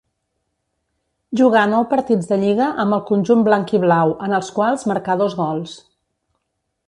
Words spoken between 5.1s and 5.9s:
dos gols.